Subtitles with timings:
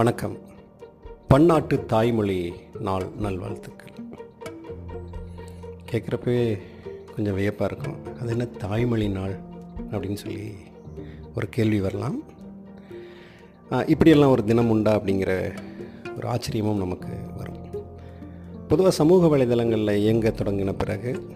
[0.00, 0.36] வணக்கம்.
[1.28, 3.94] பன்னாட்டு தாய்மொழி நாள் நல்வாழ்த்துக்கள்.
[5.90, 6.58] கேட்குறப்பவே
[7.14, 8.18] கொஞ்சம் வியப்பாக இருக்கும்.
[8.20, 9.34] அது என்ன தாய்மொழி நாள்
[9.90, 10.52] அப்படின்னு சொல்லி
[11.34, 12.22] ஒரு கேள்வி வரலாம்.
[13.86, 15.58] இப்படியெல்லாம் ஒரு தினம் உண்டா அப்படிங்கிற
[16.16, 17.58] ஒரு ஆச்சரியமும் நமக்கு வரும்.
[18.68, 21.28] பொதுவாக சமூக வலைதளங்களில் இயங்க தொடங்கின பிறகு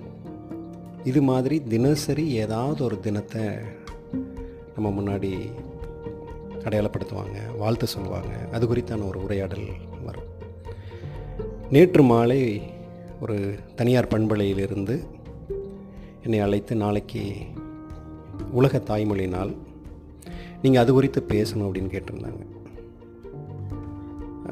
[1.05, 3.45] இது மாதிரி தினசரி ஏதாவது ஒரு தினத்தை
[4.77, 5.51] நம்ம முன்னாடி
[6.65, 8.29] அடையாளப்படுத்துவாங்க வாழ்த்து சொல்லுவாங்க.
[8.53, 9.67] அது குறித்தான ஒரு உரையாடல்
[10.05, 10.33] வரும்.
[11.71, 12.63] நேற்று மாலை
[13.21, 15.05] ஒரு தனியார் பண்பலையிலிருந்து
[16.23, 17.33] என்னை அழைத்து நாளைக்கு
[18.53, 19.55] உலக தாய்மொழி நாள்.
[20.63, 22.43] நீங்கள் அது குறித்து பேசணும் அப்படின்னு கேட்டிருந்தாங்க.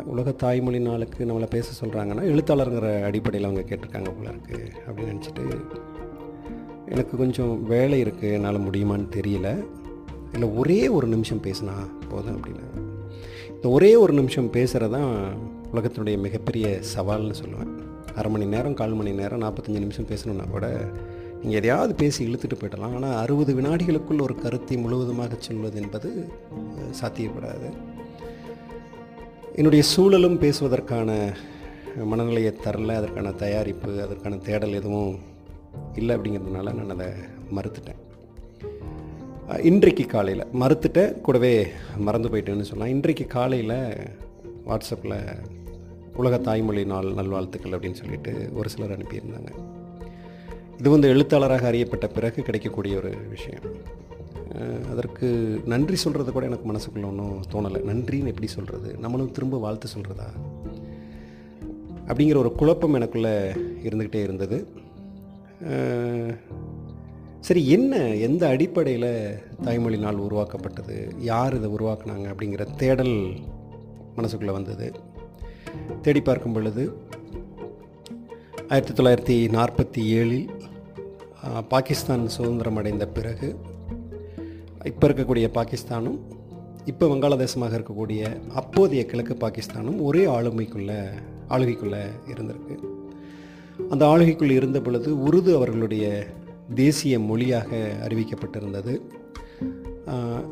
[0.04, 5.64] உலக தாய்மொழி நாளுக்கு நம்மளை பேச சொல்கிறாங்கன்னா எழுத்தாளருங்கிற அடிப்படையில் அவங்க கேட்டிருக்காங்க போல இருக்கு அப்படின்னு நினச்சிட்டு
[6.88, 9.64] எனக்கு கொஞ்சம் வேலை இருக்குது என்னால் முடியுமான்னு தெரியல.
[10.32, 11.74] இல்லை ஒரே ஒரு நிமிஷம் பேசினா
[12.10, 12.80] போதும் அப்படின்னாங்க
[13.54, 15.10] இந்த ஒரே ஒரு நிமிஷம் பேசுகிறதான்
[15.72, 17.72] உலகத்தினுடைய மிகப்பெரிய சவால்னு சொல்லுவேன்.
[18.14, 20.66] அரை மணி நேரம் கால் மணி நேரம் நாற்பத்தஞ்சு நிமிஷம் பேசணுன்னா கூட
[21.40, 22.94] நீங்கள் எதையாவது பேசி இழுத்துட்டு போயிடலாம்.
[22.96, 26.10] ஆனால் அறுபது வினாடிகளுக்குள் ஒரு கருத்தை முழுவதுமாக சொல்வது என்பது
[27.00, 27.70] சாத்தியப்படாது.
[29.56, 31.10] என்னுடைய சூழலும் பேசுவதற்கான
[32.10, 35.18] மனநிலையை தரல அதற்கான தயாரிப்பு அதற்கான தேடல் எதுவும்
[35.94, 37.08] இல்லை அப்படிங்கிறதுனால நான் அதை
[37.56, 38.00] மறுத்துட்டேன்.
[39.60, 40.46] இன்றைக்கு காலையில்.
[40.46, 42.94] மறுத்துட்டேன் கூடவே மறந்து போயிட்டேன்னு சொல்லலாம்.
[42.94, 43.96] இன்றைக்கு காலையில்
[44.66, 45.38] வாட்ஸ்அப்பில்
[46.16, 49.50] உலக தாய்மொழி நாள் நல்வாழ்த்துக்கள் அப்படின்னு சொல்லிட்டு ஒரு சிலர் அனுப்பியிருந்தாங்க.
[50.78, 53.62] இது வந்து எழுத்தாளராக அறியப்பட்ட பிறகு கிடைக்கக்கூடிய ஒரு விஷயம்.
[54.90, 57.78] அதற்கு நன்றி சொல்கிறது கூட எனக்கு மனசுக்குள்ள ஒன்றும் தோணலை.
[57.78, 60.28] நன்றின்னு எப்படி சொல்கிறது நம்மளும் திரும்ப வாழ்த்து சொல்கிறதா
[62.06, 64.66] அப்படிங்கிற ஒரு குழப்பம் எனக்குள்ளே இருந்துக்கிட்டே இருந்தது.
[67.46, 67.94] சரி என்ன
[68.26, 69.12] எந்த அடிப்படையில்
[69.62, 70.96] தாய்மொழி நாள் உருவாக்கப்பட்டது?
[71.18, 73.16] யார் இதை உருவாக்குனாங்க அப்படிங்கிற தேடல்
[74.16, 74.92] மனசுக்குள்ளே வந்தது.
[76.02, 76.84] தேடி பார்க்கும் பொழுது
[78.68, 80.48] ஆயிரத்தி தொள்ளாயிரத்தி நாற்பத்தி ஏழில்
[81.68, 83.48] பாகிஸ்தான் சுதந்திரம் அடைந்த பிறகு
[84.84, 86.18] இப்போ இருக்கக்கூடிய பாகிஸ்தானும்
[86.84, 88.22] இப்போ வங்காளதேசமாக இருக்கக்கூடிய
[88.60, 90.92] அப்போதைய கிழக்கு பாகிஸ்தானும் ஒரே ஆளுமைக்குள்ள
[91.48, 92.04] ஆளுகைக்குள்ளே
[92.34, 92.76] இருந்திருக்கு.
[93.90, 96.06] அந்த ஆளுகைக்குள் இருந்த பொழுது உருது அவர்களுடைய
[96.74, 97.70] தேசிய மொழியாக
[98.06, 98.94] அறிவிக்கப்பட்டிருந்தது.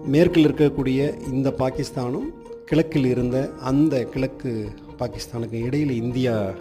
[0.07, 1.01] மேற்கில் இருக்கக்கூடிய
[1.33, 2.29] இந்த பாகிஸ்தானும்
[2.65, 4.51] கிழக்கில் இருந்த அந்த கிழக்கு
[4.99, 6.55] பாகிஸ்தானுக்கு இடையில் இந்தியா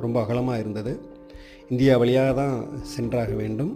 [0.00, 0.92] ரொம்ப அகலமாக இருந்தது.
[1.68, 3.72] இந்தியா வழியாக தான் சென்றாக வேண்டும்.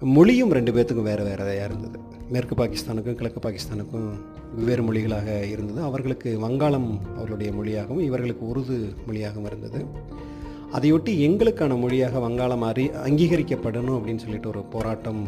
[0.00, 1.98] மொழியும் ரெண்டு பேர்த்துக்கும் வேறு வேறையாக இருந்தது.
[2.30, 4.08] மேற்கு பாகிஸ்தானுக்கும் கிழக்கு பாகிஸ்தானுக்கும்
[4.56, 5.80] வெவ்வேறு மொழிகளாக இருந்தது.
[5.82, 9.80] அவர்களுக்கு வங்காளம் அவர்களுடைய மொழியாகவும் இவர்களுக்கு உருது மொழியாகவும் இருந்தது.
[10.76, 15.20] அதையொட்டி எங்களுக்கான மொழியாக வங்காளம் அறி அங்கீகரிக்கப்படணும் அப்படின்னு சொல்லிட்டு ஒரு போராட்டம்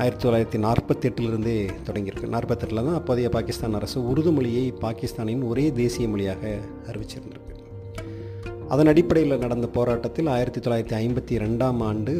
[0.00, 1.56] ஆயிரத்தி தொள்ளாயிரத்தி நாற்பத்தெட்டிலிருந்தே
[1.86, 2.32] தொடங்கியிருக்கு.
[2.34, 6.42] நாற்பத்தெட்டில் தான் அப்போதைய பாகிஸ்தான் அரசு உருது மொழியை பாகிஸ்தானின் ஒரே தேசிய மொழியாக
[6.90, 7.54] அறிவிச்சிருந்திருக்கு.
[8.68, 12.14] அதன் அடிப்படையில் நடந்த போராட்டத்தில் ஆயிரத்தி தொள்ளாயிரத்தி ஐம்பத்தி ரெண்டாம் ஆண்டு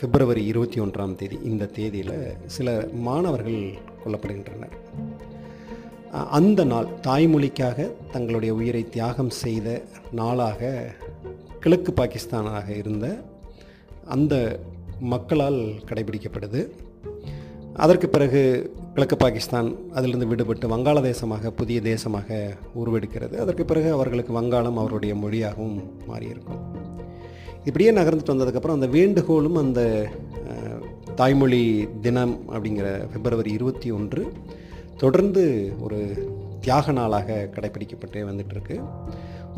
[0.00, 2.16] பிப்ரவரி இருபத்தி ஒன்றாம் தேதி இந்த தேதியில்
[2.56, 2.68] சில
[3.06, 3.60] மாணவர்கள்
[4.04, 4.76] கொல்லப்படுகின்றனர்.
[6.38, 9.68] அந்த நாள் தாய்மொழிக்காக தங்களுடைய உயிரை தியாகம் செய்த
[10.18, 10.70] நாளாக
[11.64, 13.06] கிழக்கு பாகிஸ்தானாக இருந்த
[14.14, 14.34] அந்த
[15.12, 16.60] மக்களால் கடைபிடிக்கப்படுது
[17.84, 18.40] அதற்கு பிறகு
[18.94, 22.28] கிழக்கு பாகிஸ்தான் அதிலிருந்து விடுபட்டு வங்காளதேசமாக புதிய தேசமாக
[22.80, 23.34] உருவெடுக்கிறது.
[23.36, 25.78] அதற்கு பிறகு அவர்களுக்கு வங்காளம் அவருடைய மொழியாகவும்
[26.10, 26.60] மாறியிருக்கும்.
[27.64, 29.80] இப்படியே நகர்ந்துட்டு வந்ததுக்கப்புறம் அந்த வேண்டுகோளும் அந்த
[31.14, 31.64] தாய்மொழி
[32.00, 34.22] தினம் அப்படிங்கிற பிப்ரவரி இருபத்தி ஒன்று
[34.96, 35.44] தொடர்ந்து
[35.80, 36.00] ஒரு
[36.60, 38.76] தியாக நாளாக கடைப்பிடிக்கப்பட்டே வந்துட்டுருக்கு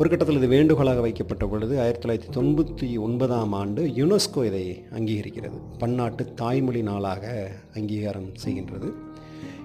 [0.01, 4.65] ஒரு கட்டத்தில் இது வேண்டுகோளாக வைக்கப்பட்ட பொழுது ஆயிரத்தி தொள்ளாயிரத்தி தொண்ணூற்றி ஒன்பதாம் ஆண்டு யுனெஸ்கோ இதை
[4.97, 5.57] அங்கீகரிக்கிறது.
[5.81, 7.23] பன்னாட்டு தாய்மொழி நாளாக
[7.77, 8.89] அங்கீகாரம் செய்கின்றது.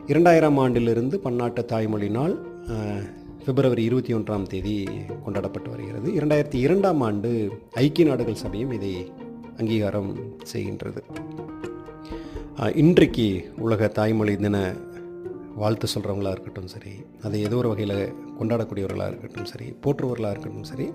[0.06, 2.34] இரண்டாயிரம் ஆண்டிலிருந்து பன்னாட்டு தாய்மொழி நாள்
[3.44, 4.74] பிப்ரவரி இருபத்தி ஒன்றாம் தேதி
[5.24, 6.08] கொண்டாடப்பட்டு வருகிறது.
[6.20, 7.32] இரண்டாயிரத்தி இரண்டாம் ஆண்டு
[7.84, 8.94] ஐக்கிய நாடுகள் சபையும் இதை
[9.60, 10.10] அங்கீகாரம்
[10.54, 11.02] செய்கின்றது.
[12.84, 13.28] இன்றைக்கு
[13.66, 14.58] உலக தாய்மொழி தின
[15.60, 16.92] வாழ்த்து சொல்கிறவங்களா இருக்கட்டும் சரி
[17.26, 17.98] அதை ஏதோ ஒரு வகையில்
[18.42, 20.88] கொண்டாடக்கூடியவர்களாக இருக்கட்டும் சரி போற்றுவர்களாக இருக்கட்டும் சரி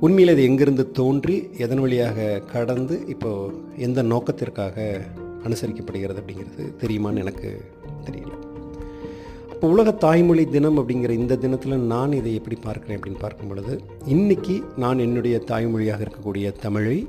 [0.00, 5.00] உண்மையில் இது எங்கிருந்து தோன்றி எதன் வழியாக கடந்து இப்போது எந்த நோக்கத்திற்காக
[5.44, 7.48] அனுசரிக்கப்படுகிறது அப்படிங்கிறது தெரியுமான்னு எனக்கு
[8.06, 8.32] தெரியல.
[9.52, 14.62] இப்போ உலக தாய்மொழி தினம் அப்படிங்கிற இந்த தினத்தில் நான் இதை எப்படி பார்க்குறேன் அப்படின்னு பார்க்கும் பொழுது இன்றைக்கி
[14.76, 17.08] நான் என்னுடைய தாய்மொழியாக இருக்கக்கூடிய தமிழை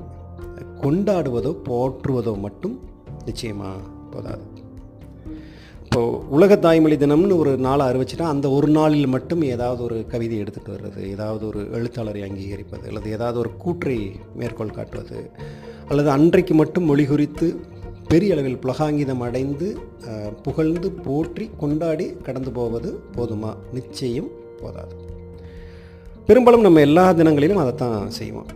[0.82, 2.80] கொண்டாடுவதோ போற்றுவதோ மட்டும்
[3.26, 3.80] நிச்சயமாக
[4.12, 4.53] போதாது.
[5.94, 10.74] இப்போது உலக தாய்மொழி தினம்னு ஒரு நாளை அறிவிச்சிட்டா அந்த ஒரு நாளில் மட்டும் ஏதாவது ஒரு கவிதை எடுத்துகிட்டு
[10.76, 13.98] வர்றது ஏதாவது ஒரு எழுத்தாளரை அங்கீகரிப்பது அல்லது ஏதாவது ஒரு கூற்றை
[14.36, 15.32] மேற்கோள் காட்டுவது
[15.88, 17.60] அல்லது அன்றைக்கு மட்டும் மொழி குறித்து
[18.08, 19.78] பெரிய அளவில் புலகாங்கிதம் அடைந்து
[20.42, 23.54] புகழ்ந்து போற்றி கொண்டாடி கடந்து போவது போதுமா?
[23.72, 24.32] நிச்சயம்
[24.62, 24.96] போதாது.
[26.26, 28.50] பெரும்பாலும் நம்ம எல்லா தினங்களிலும் அதைத்தான் செய்வோம்.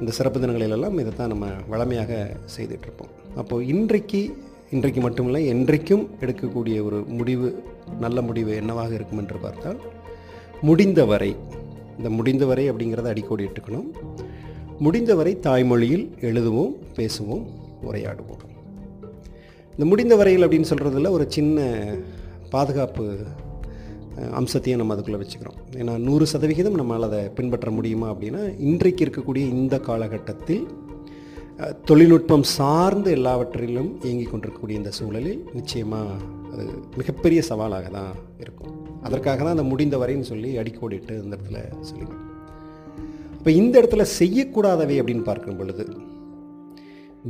[0.00, 4.22] இந்த சிறப்பு தினங்களிலெல்லாம் இதை தான் நம்ம வளமையாக செய்துட்ருப்போம் அப்போது இன்றைக்கு
[4.70, 7.62] இன்றைக்கு மட்டுமில்லை என்றைக்கும் எடுக்கக்கூடிய ஒரு முடிவு
[8.00, 9.78] நல்ல முடிவு என்னவாக இருக்கும் என்று பார்த்தால்
[10.62, 11.36] முடிந்தவரை
[11.96, 13.88] இந்த முடிந்தவரை அப்படிங்கிறத அடிக்கோடி எடுத்துக்கணும்
[14.78, 17.44] முடிந்தவரை தாய்மொழியில் எழுதுவோம் பேசுவோம்
[17.82, 18.42] உரையாடுவோம்.
[19.72, 21.66] இந்த முடிந்த வரையில் அப்படின்னு சொல்கிறதுல ஒரு சின்ன
[22.50, 23.18] பாதுகாப்பு
[24.30, 25.58] அம்சத்தையும் நம்ம அதுக்குள்ளே வச்சுக்கிறோம்.
[25.74, 30.68] ஏன்னா நூறு சதவிகிதம் நம்மளால் அதை பின்பற்ற முடியுமா அப்படின்னா இன்றைக்கு இருக்கக்கூடிய இந்த காலகட்டத்தில்
[31.84, 36.10] தொழில்நுட்பம் சார்ந்த எல்லாவற்றிலும் இயங்கிக் கொண்டிருக்கக்கூடிய இந்த சூழலில் நிச்சயமாக
[36.52, 36.66] அது
[36.96, 39.00] மிகப்பெரிய சவாலாக தான் இருக்கும்.
[39.02, 42.26] அதற்காக தான் அந்த முடிந்த வரைன்னு சொல்லி அடிக்கோடிட்டு இந்த இடத்துல சொல்லிக்கிறேன்
[43.38, 45.86] இப்போ இந்த இடத்துல செய்யக்கூடாதவை அப்படின்னு பார்க்கும் பொழுது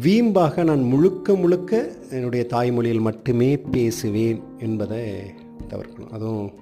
[0.03, 5.05] வீம்பாக நான் முழுக்க முழுக்க என்னுடைய தாய்மொழியில் மட்டுமே பேசுவேன் என்பதை
[5.69, 6.11] தவிர்க்கணும்.
[6.11, 6.53] அதுவும்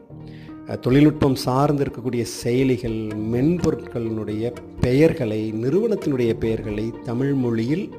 [0.74, 2.98] தொழில்நுட்பம் சார்ந்து இருக்கக்கூடிய செயலிகள்
[3.32, 7.90] மென்பொருட்களினுடைய பெயர்களை நிறுவனத்தினுடைய பெயர்களை தமிழ் மொழியில்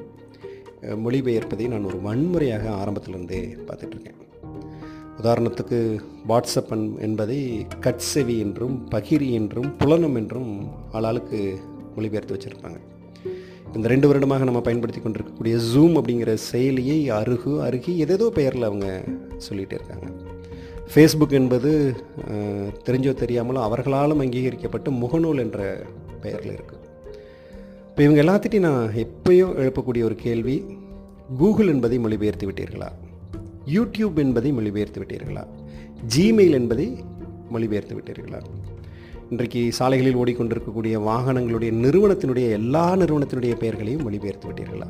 [0.82, 4.18] மொழிபெயர்ப்பதை நான் ஒரு வன்முறையாக ஆரம்பத்திலிருந்தே பார்த்துட்ருக்கேன்.
[5.22, 5.98] உதாரணத்துக்கு
[6.28, 11.56] வாட்ஸ்அப் என்பதை கட்செவி என்றும் பகிரி என்றும் புலனம் என்றும் ஆளாளுக்கு
[11.96, 12.78] மொழிபெயர்த்து வச்சுருப்பாங்க.
[13.74, 19.04] இந்த ரெண்டு வருடமாக நம்ம பயன்படுத்தி கொண்டிருக்கக்கூடிய ஜூம் அப்படிங்கிற செயலியை அருகு அருகி எதேதோ பெயரில் அவங்க
[19.48, 20.27] சொல்லிகிட்டே இருக்காங்க.
[20.94, 21.94] ஃபேஸ்புக் என்பது
[22.84, 25.82] தெரிஞ்சோ தெரியாமலோ அவர்களாலும் அங்கீகரிக்கப்பட்டு முகநூல் என்ற
[26.20, 26.86] பெயரில் இருக்குது
[27.88, 30.76] இப்போ இவங்க எல்லாத்திட்டையும் நான் எப்பயோ எழுப்பக்கூடிய ஒரு கேள்வி
[31.36, 32.88] கூகுள் என்பதை மொழிபெயர்த்து விட்டீர்களா?
[33.66, 35.44] யூடியூப் என்பதை மொழிபெயர்த்து விட்டீர்களா?
[36.16, 37.04] ஜிமெயில் என்பதை
[37.50, 38.40] மொழிபெயர்த்து விட்டீர்களா?
[39.30, 44.86] இன்றைக்கு சாலைகளில் ஓடிக்கொண்டிருக்கக்கூடிய வாகனங்களுடைய நிறுவனத்தினுடைய எல்லா நிறுவனத்தினுடைய பெயர்களையும் மொழிபெயர்த்து விட்டீர்களா?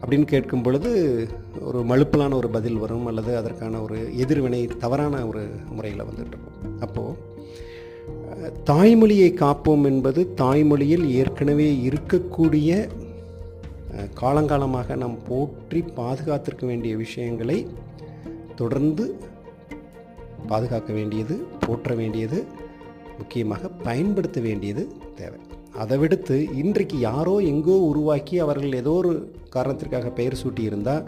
[0.00, 0.90] அப்படின்னு கேட்கும் பொழுது
[1.60, 7.16] ஒரு மழுப்பலான ஒரு பதில் வரும் அல்லது அதற்கான ஒரு எதிர்வினை தவறான ஒரு முறையில் வந்துட்டுருக்கும் அப்போது
[8.64, 12.88] தாய்மொழியை காப்போம் என்பது தாய்மொழியில் ஏற்கனவே இருக்கக்கூடிய
[14.20, 17.66] காலங்காலமாக நாம் போற்றி பாதுகாத்திருக்க வேண்டிய விஷயங்களை
[18.56, 19.14] தொடர்ந்து
[20.46, 22.44] பாதுகாக்க வேண்டியது போற்ற வேண்டியது
[23.20, 24.82] முக்கியமாக பயன்படுத்த வேண்டியது
[25.20, 25.40] தேவை.
[25.82, 29.12] அதை விடுத்து இன்றைக்கு யாரோ எங்கோ உருவாக்கி அவர்கள் ஏதோ ஒரு
[29.54, 31.04] காரணத்திற்காக பெயர் சூட்டி இருந்தால்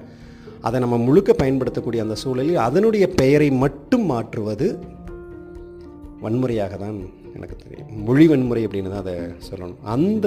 [0.66, 4.66] அதை நம்ம முழுக்க பயன்படுத்தக்கூடிய அந்த சூழலில் அதனுடைய பெயரை மட்டும் மாற்றுவது
[6.24, 6.98] வன்முறையாக தான்
[7.36, 7.90] எனக்கு தெரியும்.
[8.06, 9.14] மொழி வன்முறை அப்படின்னு தான் அதை
[9.48, 9.80] சொல்லணும்.
[9.94, 10.26] அந்த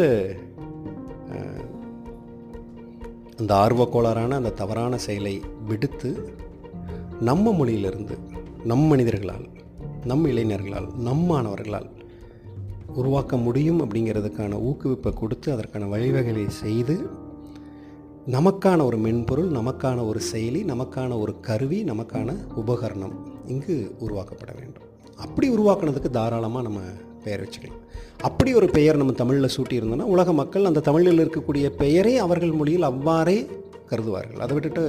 [3.40, 5.36] அந்த ஆர்வக்கோளாறான அந்த தவறான செயலை
[5.70, 6.10] விடுத்து
[7.30, 8.16] நம்ம மொழியிலிருந்து
[8.70, 9.46] நம் மனிதர்களால்
[10.06, 11.88] நம் இளைஞர்களால் நம் மாணவர்களால்
[12.94, 16.96] உருவாக்க முடியும் அப்படிங்கிறதுக்கான ஊக்குவிப்பை கொடுத்து அதற்கான வழிவகைகளை செய்து
[18.32, 23.16] நமக்கான ஒரு மென்பொருள் நமக்கான ஒரு செயலி நமக்கான ஒரு கருவி நமக்கான உபகரணம்
[23.48, 24.86] இங்கு உருவாக்கப்பட வேண்டும்.
[25.16, 26.80] அப்படி உருவாக்குனதுக்கு தாராளமாக நம்ம
[27.24, 27.84] பெயர் வச்சுக்கலாம்.
[28.22, 33.48] அப்படி ஒரு பெயர் நம்ம தமிழில் சூட்டியிருந்தோம்னா உலக மக்கள் அந்த தமிழில் இருக்கக்கூடிய பெயரே அவர்கள் மொழியில் அவ்வாறே
[33.90, 34.40] கருதுவார்கள்.
[34.40, 34.84] அதை விட்டுட்டு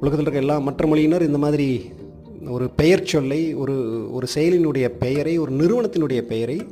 [0.00, 1.68] உலகத்தில் இருக்க எல்லா மற்ற மொழியினர் இந்த மாதிரி
[2.50, 3.74] ஒரு பெயர் சொல்லை ஒரு
[4.12, 6.66] ஒரு செயலினுடைய பெயரை ஒரு நிறுவனத்தினுடைய பெயரை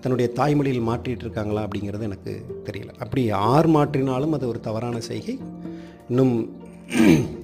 [0.00, 2.90] தன்னுடைய தாய்மொழியில் மாற்றிட்டு இருக்காங்களா அப்படிங்கிறது எனக்கு தெரியல.
[2.98, 5.38] அப்படி யார் மாற்றினாலும் அது ஒரு தவறான செய்கை.
[6.08, 6.60] இன்னும்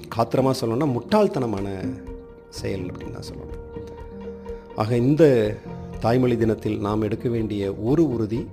[0.08, 1.94] காத்திரமாக சொல்லணும்னா முட்டாள்தனமான
[2.48, 3.62] செயல் அப்படின்னு தான் சொல்லணும்.
[4.76, 5.24] ஆக இந்த
[6.00, 8.46] தாய்மொழி தினத்தில் நாம் எடுக்க வேண்டிய ஒரு உறுதி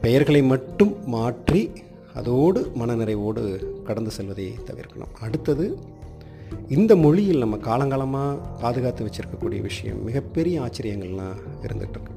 [0.00, 1.70] பெயர்களை மட்டும் மாற்றி
[2.14, 3.42] அதோடு மனநிறைவோடு
[3.84, 5.14] கடந்து செல்வதை தவிர்க்கணும்.
[5.20, 5.78] அடுத்தது
[6.68, 12.14] இந்த மொழியில் நம்ம காலங்காலமாக பாதுகாத்து வச்சிருக்கக்கூடிய விஷயம் மிகப்பெரிய ஆச்சரியங்கள்லாம் இருந்துகிட்ருக்கு.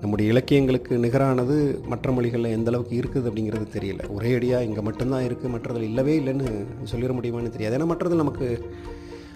[0.00, 4.08] நம்முடைய இலக்கியங்களுக்கு நிகரானது மற்ற மொழிகளில் எந்த அளவுக்கு இருக்குது அப்படிங்கிறது தெரியல.
[4.08, 7.78] ஒரே அடியாக இங்கே மட்டும்தான் இருக்குது மற்றதில் இல்லவே இல்லைன்னு சொல்லிட முடியுமான்னு தெரியாது.
[7.78, 8.74] ஏன்னா மற்றது நமக்கு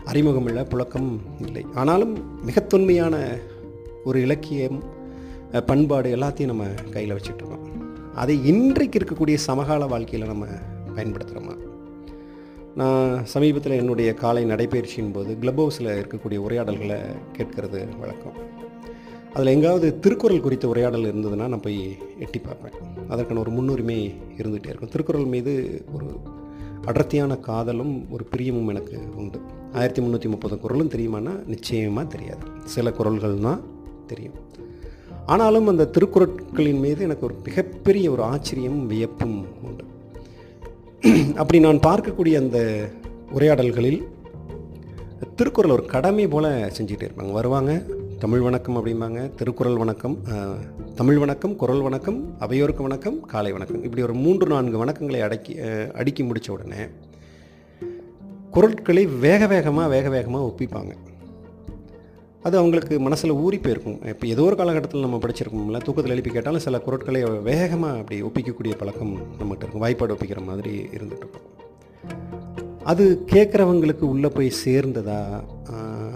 [0.04, 1.10] அறிமுகம் இல்லை புழக்கம்
[1.46, 1.66] இல்லை.
[1.74, 3.38] ஆனாலும் மிக தொன்மையான
[4.04, 4.82] ஒரு இலக்கியம்
[5.66, 7.64] பண்பாடு எல்லாத்தையும் நம்ம கையில் வச்சுட்ருக்கோம்.
[8.14, 10.46] அதை இன்றைக்கு இருக்கக்கூடிய சமகால வாழ்க்கையில் நம்ம
[10.96, 11.65] பயன்படுத்துகிறோமா
[12.76, 16.98] நான் சமீபத்தில் என்னுடைய காலை நடைபயிற்சியின் போது கிளப் ஹவுஸில் இருக்கக்கூடிய உரையாடல்களை
[17.36, 18.32] கேட்கறது வழக்கம்.
[19.34, 22.72] அதில் எங்காவது திருக்குறள் குறித்த உரையாடல் இருந்ததுன்னா நான் போய் எட்டி பார்ப்பேன்.
[23.08, 24.88] அதற்கான ஒரு முன்னுரிமை இருந்துகிட்டே இருக்கும்.
[24.88, 26.06] திருக்குறள் மீது ஒரு
[26.84, 29.40] அடர்த்தியான காதலும் ஒரு பிரியமும் எனக்கு உண்டு.
[29.72, 32.46] ஆயிரத்தி முந்நூற்றி முப்பது குரலும் தெரியுமானா நிச்சயமாக தெரியாது.
[32.64, 33.60] சில குரல்கள் தான்
[34.06, 34.34] தெரியும்.
[35.26, 39.84] ஆனாலும் அந்த திருக்குறட்களின் மீது எனக்கு ஒரு மிகப்பெரிய ஒரு ஆச்சரியம் வியப்பும் உண்டு.
[41.42, 42.88] அப்படி நான் பார்க்கக்கூடிய அந்த
[43.32, 43.98] உரையாடல்களில்
[45.36, 47.32] திருக்குறள் ஒரு கடமை போல் செஞ்சுட்டே இருப்பாங்க.
[47.32, 47.82] வருவாங்க
[48.18, 49.34] தமிழ் வணக்கம் அப்படிம்பாங்க.
[49.34, 50.16] திருக்குறள் வணக்கம்
[50.94, 53.82] தமிழ் வணக்கம் குரல் வணக்கம் அவையோருக்கு வணக்கம் காலை வணக்கம்.
[53.82, 55.56] இப்படி ஒரு மூன்று நான்கு வணக்கங்களை அடக்கி
[55.94, 56.84] அடுக்கி முடித்த உடனே
[58.54, 60.92] குரட்களை வேக வேகமாக வேக வேகமாக ஒப்பிப்பாங்க.
[62.46, 63.98] அது அவங்களுக்கு மனசில் ஊறி போயிருக்கும்.
[64.12, 69.14] இப்போ ஏதோ ஒரு காலகட்டத்தில் நம்ம படிச்சிருக்கோம்ல தூக்கத்தில் எழுப்பி கேட்டாலும் சில குரட்களை வேகமாக அப்படி ஒப்பிக்கக்கூடிய பழக்கம்
[69.38, 69.84] நம்மகிட்ட இருக்கும்.
[69.84, 71.46] வாய்ப்பாடு ஒப்பிக்கிற மாதிரி இருந்துகிட்டு இருக்கும்.
[72.92, 75.20] அது கேட்குறவங்களுக்கு உள்ளே போய் சேர்ந்ததா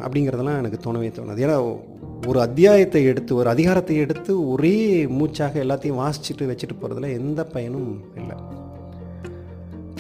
[0.05, 1.45] அப்படிங்கிறதெல்லாம் எனக்கு தோணவே தோணுது.
[1.47, 1.57] ஏன்னா
[2.31, 4.77] ஒரு அத்தியாயத்தை எடுத்து ஒரு அதிகாரத்தை எடுத்து ஒரே
[5.19, 8.37] மூச்சாக எல்லாத்தையும் வாசிச்சுட்டு வச்சுட்டு போகிறதுல எந்த பயனும் இல்லை.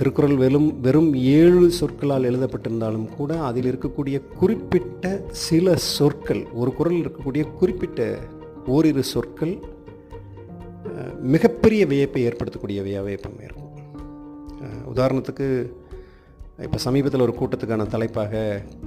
[0.00, 5.10] திருக்குறள் வெறும் வெறும் ஏழு சொற்களால் எழுதப்பட்டிருந்தாலும் கூட அதில் இருக்கக்கூடிய குறிப்பிட்ட
[5.46, 8.06] சில சொற்கள் ஒரு குறள் இருக்கக்கூடிய குறிப்பிட்ட
[8.74, 9.52] ஓரிரு சொற்கள்
[11.34, 13.68] மிகப்பெரிய வியப்பை ஏற்படுத்தக்கூடிய வியப்பம் இருக்கும்.
[14.92, 15.48] உதாரணத்துக்கு
[16.66, 18.42] இப்போ சமீபத்தில் ஒரு கூட்டத்துக்கான தலைப்பாக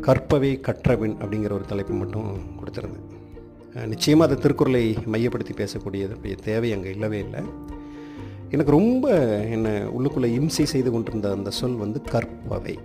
[0.07, 2.27] கற்பவை கற்றவின் அப்படிங்கிற ஒரு தலைப்பு மட்டும்
[2.57, 3.07] கொடுத்துருந்தேன்.
[3.93, 7.43] நிச்சயமாக அது திருக்குறளை மையப்படுத்தி பேசக்கூடியதுடைய தேவை அங்கே இல்லவே இல்லை.
[8.53, 9.07] எனக்கு ரொம்ப
[9.53, 12.75] என்னை உள்ளுக்குள்ளே இம்சை செய்து கொண்டிருந்த அந்த சொல் வந்து கற்பவை.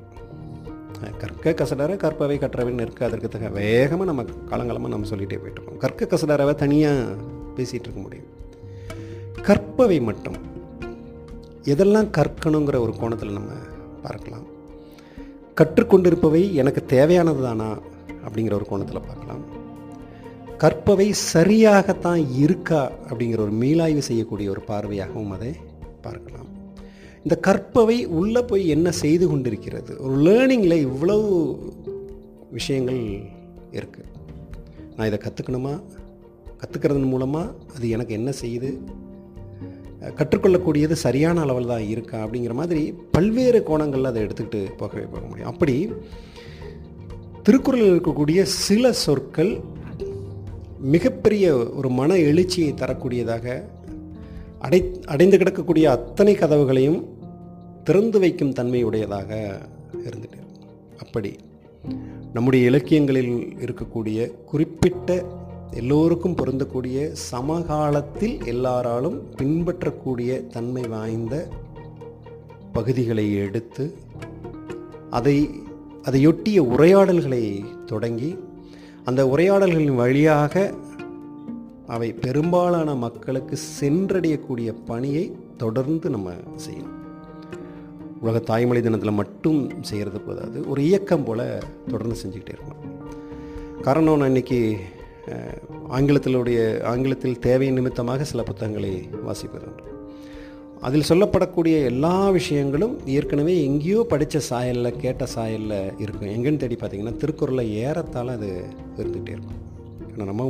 [1.22, 6.54] கற்க கசடார கற்பவை கற்றவைன்னு இருக்குது அதற்கு தக வேகமாக நம்ம காலங்காலமாக நம்ம சொல்லிகிட்டே போயிட்டுருக்கோம் கற்க கசடரவை
[6.54, 7.14] தனியாக
[7.56, 8.30] பேசிகிட்டு இருக்க முடியும்.
[9.42, 10.38] கற்பவை மட்டும்.
[11.64, 13.52] எதெல்லாம் கற்கணுங்கிற ஒரு கோணத்தில் நம்ம
[14.02, 14.46] பார்க்கலாம்.
[15.60, 17.70] கற்றுக்கொண்டிருப்பவை எனக்கு தேவையானது தானா
[18.26, 19.47] அப்படிங்கிற ஒரு கோணத்தில் பார்க்கலாம்.
[20.62, 25.50] கற்பவை சரியாகத்தான் இருக்கா அப்படிங்கிற ஒரு மீளாய்வு செய்யக்கூடிய ஒரு பார்வையாகவும் அதை
[26.06, 26.48] பார்க்கலாம்.
[27.22, 29.92] இந்த கற்பவை உள்ளே போய் என்ன செய்து கொண்டிருக்கிறது?
[30.00, 31.28] ஒரு லேர்னிங்கில் இவ்வளவு
[32.50, 33.00] விஷயங்கள்
[33.78, 34.10] இருக்குது
[34.96, 35.74] நான் இதை கற்றுக்கணுமா
[36.60, 38.70] கற்றுக்கிறதன் மூலமாக அது எனக்கு என்ன செய்யுது?
[40.18, 45.50] கற்றுக்கொள்ளக்கூடியது சரியான அளவில் தான் இருக்கா அப்படிங்கிற மாதிரி பல்வேறு கோணங்களில் அதை எடுத்துக்கிட்டு போகவே போக முடியும்.
[45.50, 45.76] அப்படி
[47.42, 49.52] திருக்குறளில் இருக்கக்கூடிய சில சொற்கள்
[50.78, 53.47] மிகப்பெரிய ஒரு மன எழுச்சியை தரக்கூடியதாக
[54.58, 57.04] அடை அடைந்து கிடக்கக்கூடிய அத்தனை கதவுகளையும்
[57.85, 59.30] திறந்து வைக்கும் தன்மையுடையதாக
[60.06, 60.40] இருந்துட்டு
[60.97, 61.37] அப்படி
[62.32, 65.25] நம்முடைய இலக்கியங்களில் இருக்கக்கூடிய குறிப்பிட்ட
[65.70, 71.49] எல்லோருக்கும் பொருந்தக்கூடிய சமகாலத்தில் எல்லாராலும் பின்பற்றக்கூடிய தன்மை வாய்ந்த
[72.73, 73.94] பகுதிகளை எடுத்து
[75.11, 75.50] அதை
[76.02, 78.38] அதையொட்டிய உரையாடல்களை தொடங்கி
[79.08, 80.74] அந்த உரையாடல்களின் வழியாக
[81.86, 86.32] அவை பெரும்பாலான மக்களுக்கு சென்றடையக்கூடிய பணியை தொடர்ந்து நம்ம
[86.66, 86.96] செய்யணும்.
[88.22, 91.44] உலக தாய்மொழி தினத்தில் மட்டும் செய்கிறது போதாது ஒரு இயக்கம் போல்
[91.88, 93.80] தொடர்ந்து செஞ்சுக்கிட்டே இருக்கணும்.
[93.80, 94.60] காரணம் நான் இன்றைக்கி
[95.98, 99.84] ஆங்கிலத்திலுடைய ஆங்கிலத்தில் தேவை நிமித்தமாக சில புத்தகங்களை வாசிப்பதுண்டு.
[100.87, 106.28] அதில் சொல்லப்படக்கூடிய எல்லா விஷயங்களும் ஏற்கனவே எங்கேயோ படித்த சாயலில் கேட்ட சாயலில் இருக்கும்.
[106.28, 108.64] எங்கேன்னு தேடி பார்த்தீங்கன்னா திருக்குறளில் ஏறத்தால் அது
[108.97, 109.58] இருந்துகிட்டே இருக்கும்.
[110.12, 110.47] ஏன்னா நம்ம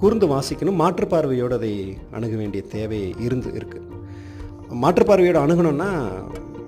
[0.00, 0.80] கூர்ந்து வாசிக்கணும்.
[0.82, 1.72] மாற்றுப்பார்வையோடு அதை
[2.12, 3.84] அணுக வேண்டிய தேவை இருந்து இருக்குது
[4.82, 5.90] மாற்றுப்பார்வையோடு அணுகணும்னா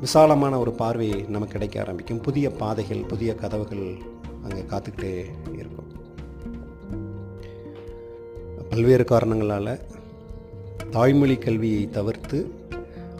[0.00, 2.20] விசாலமான ஒரு பார்வை நமக்கு கிடைக்க ஆரம்பிக்கும்.
[2.20, 3.84] புதிய பாதைகள் புதிய கதவுகள்
[4.42, 5.14] அங்கே காத்துக்கிட்டே
[5.60, 5.88] இருக்கும்.
[8.70, 9.72] பல்வேறு காரணங்களால்
[10.90, 12.38] தாய்மொழி கல்வியை தவிர்த்து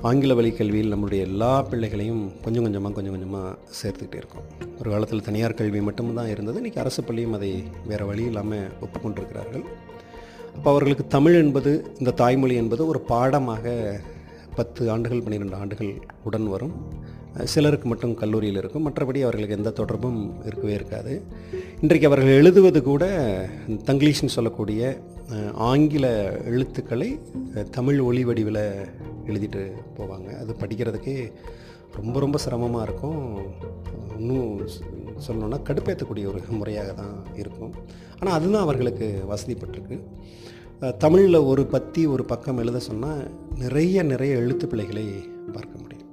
[0.03, 4.45] ஆங்கில வழி கல்வியில் நம்மளுடைய எல்லா பிள்ளைகளையும் கொஞ்சம் கொஞ்சமாக கொஞ்சம் கொஞ்சமாக சேர்த்துக்கிட்டே இருக்கோம்.
[4.81, 6.61] ஒரு காலத்தில் தனியார் கல்வி மட்டும்தான் இருந்தது.
[6.61, 9.65] இன்றைக்கி அரசு பள்ளியும் அதை வேறு வழி இல்லாமல் ஒப்புக்கொண்டிருக்கிறார்கள்.
[10.57, 14.01] அப்போ அவர்களுக்கு தமிழ் என்பது இந்த தாய்மொழி என்பது ஒரு பாடமாக
[14.55, 15.93] பத்து ஆண்டுகள் பன்னிரெண்டு ஆண்டுகள்
[16.25, 16.77] உடன் வரும்.
[17.45, 18.87] சிலருக்கு மட்டும் கல்லூரியில் இருக்கும்.
[18.91, 21.23] மற்றபடி அவர்களுக்கு எந்த தொடர்பும் இருக்கவே இருக்காது.
[21.81, 23.05] இன்றைக்கு அவர்கள் எழுதுவது கூட
[23.69, 25.01] தங்கிலீஷ்னு சொல்லக்கூடிய
[25.69, 26.07] ஆங்கில
[26.53, 27.09] எழுத்துக்களை
[27.77, 28.65] தமிழ் ஒளி வடிவில்
[29.31, 29.63] எழுதிட்டு
[29.97, 30.29] போவாங்க.
[30.43, 31.17] அது படிக்கிறதுக்கே
[31.97, 33.23] ரொம்ப ரொம்ப சிரமமாக இருக்கும்.
[34.19, 34.51] இன்னும்
[35.27, 37.73] சொல்லணுன்னா கடுப்பேற்றக்கூடிய ஒரு முறையாக தான் இருக்கும்.
[38.19, 39.99] ஆனால் அதுதான் அவர்களுக்கு வசதிப்பட்டிருக்கு.
[41.05, 43.23] தமிழில் ஒரு பத்தி ஒரு பக்கம் எழுத சொன்னால்
[43.63, 45.07] நிறைய நிறைய எழுத்து பிழைகளை
[45.53, 46.09] பார்க்க முடியும்.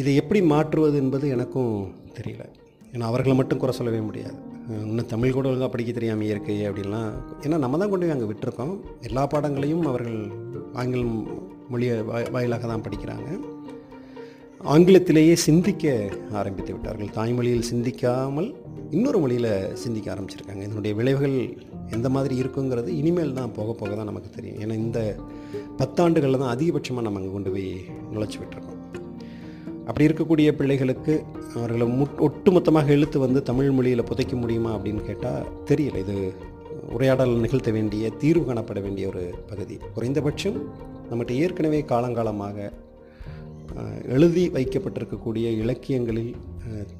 [0.00, 1.74] இதை எப்படி மாற்றுவது என்பது எனக்கும்
[2.18, 2.44] தெரியல.
[2.92, 4.38] ஏன்னா அவர்களை மட்டும் குறை சொல்லவே முடியாது.
[4.78, 7.12] இன்னும் தமிழ் கூட ஒழுங்காக படிக்க தெரியாமல் இயற்கை அப்படின்லாம்.
[7.44, 8.74] ஏன்னா நம்ம தான் கொண்டு போய் அங்கே விட்டுருக்கோம்.
[9.08, 10.20] எல்லா பாடங்களையும் அவர்கள்
[10.80, 11.16] ஆங்கிலம்
[11.72, 13.28] மொழியை வாய் வாயிலாக தான் படிக்கிறாங்க.
[14.72, 15.94] ஆங்கிலத்திலேயே சிந்திக்க
[16.40, 17.12] ஆரம்பித்து விட்டார்கள்.
[17.18, 18.48] தாய்மொழியில் சிந்திக்காமல்
[18.96, 20.64] இன்னொரு மொழியில் சிந்திக்க ஆரம்பிச்சிருக்காங்க.
[20.68, 21.36] இதனுடைய விளைவுகள்
[21.96, 24.60] எந்த மாதிரி இருக்குங்கிறது இனிமேல் தான் போக போக தான் நமக்கு தெரியும்.
[24.64, 25.00] ஏன்னா இந்த
[25.80, 27.70] பத்தாண்டுகளில் தான் அதிகபட்சமாக நம்ம அங்கே கொண்டு போய்
[28.14, 28.79] நுழைச்சி விட்டுருக்கோம்.
[29.90, 31.14] அப்படி இருக்கக்கூடிய பிள்ளைகளுக்கு
[31.54, 36.02] அவர்களை முட் ஒட்டுமொத்தமாக எழுத்து வந்து தமிழ் மொழியில் புதைக்க முடியுமா அப்படின்னு கேட்டால் தெரியல.
[36.04, 36.16] இது
[36.96, 39.76] உரையாடல் நிகழ்த்த வேண்டிய தீர்வு காணப்பட வேண்டிய ஒரு பகுதி.
[39.96, 40.58] குறைந்தபட்சம்
[41.08, 42.68] நம்மகிட்ட ஏற்கனவே காலங்காலமாக
[44.14, 46.32] எழுதி வைக்கப்பட்டிருக்கக்கூடிய இலக்கியங்களில்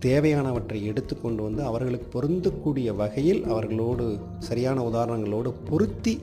[0.07, 4.07] தேவையானவற்றை எடுத்துக்கொண்டு வந்து அவர்களுக்கு பொருந்தக்கூடிய வகையில் அவர்களோடு
[4.49, 6.15] சரியான உதாரணங்களோடு பொருத்தி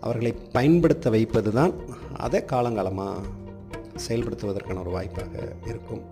[0.00, 1.72] அவர்களை பயன்படுத்த வைப்பது தான்
[2.26, 3.28] அதை காலங்காலமாக
[4.08, 6.02] செயல்படுத்துவதற்கான ஒரு வாய்ப்பாக இருக்கும்.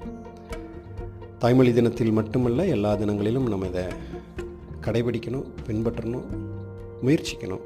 [1.38, 3.85] தாய்மொழி தினத்தில் மட்டுமல்ல எல்லா தினங்களிலும் நம்ம இதை
[4.80, 6.25] கடைபிடிக்கணும் பின்பற்றணும்
[7.02, 7.61] முயற்சிக்கணும்.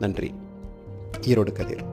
[0.00, 0.34] நன்றி.
[1.20, 1.84] ஈரோடு கதிர்.